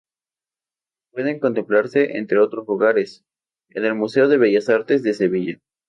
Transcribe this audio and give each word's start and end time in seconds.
Pueden 1.11 1.39
contemplarse, 1.39 2.17
entre 2.17 2.39
otros 2.39 2.67
lugares, 2.67 3.23
en 3.69 3.85
el 3.85 3.93
Museo 3.93 4.27
de 4.27 4.37
Bellas 4.37 4.67
Artes 4.67 5.03
de 5.03 5.13
Sevilla. 5.13 5.59